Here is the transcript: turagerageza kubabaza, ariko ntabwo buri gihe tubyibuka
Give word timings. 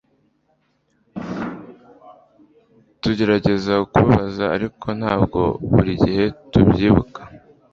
turagerageza 2.99 3.73
kubabaza, 3.91 4.45
ariko 4.55 4.87
ntabwo 4.99 5.39
buri 5.71 5.91
gihe 6.03 6.23
tubyibuka 6.51 7.21